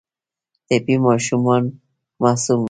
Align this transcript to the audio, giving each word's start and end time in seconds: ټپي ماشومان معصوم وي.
ټپي 0.67 0.95
ماشومان 1.05 1.63
معصوم 2.21 2.59
وي. 2.59 2.59